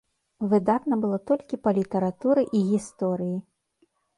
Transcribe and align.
Выдатна 0.53 0.97
было 1.03 1.19
толькі 1.31 1.61
па 1.67 1.73
літаратуры 1.81 2.47
і 2.59 2.65
гісторыі. 2.71 3.37